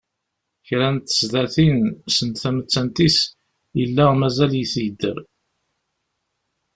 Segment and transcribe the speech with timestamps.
[0.67, 1.79] Kra n tsadatin
[2.15, 3.17] send tamettant-is,
[3.77, 5.17] yella mazal-it yedder.